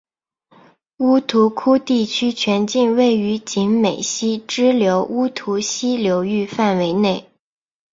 [0.97, 7.29] 乌涂窟地区全境位于景美溪支流乌涂溪流域范围内。